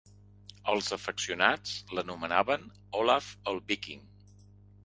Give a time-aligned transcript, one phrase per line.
[0.71, 2.65] Els afeccionats l'anomenaven
[3.03, 4.05] "Olav el Víking".